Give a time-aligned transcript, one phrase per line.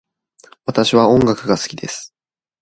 [0.65, 2.15] 私は音楽が好きです。